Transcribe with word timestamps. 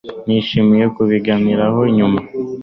Nishimiye 0.25 0.85
kubiganiraho 0.95 1.79
nyuma 1.95 2.19